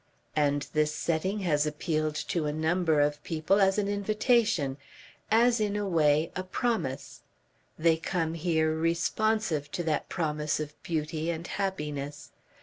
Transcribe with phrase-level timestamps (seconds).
[0.35, 4.77] And this setting has appealed to a number of people as an invitation,
[5.29, 7.21] as, in a way, a promise.
[7.77, 12.31] They come here, responsive to that promise of beauty and happiness.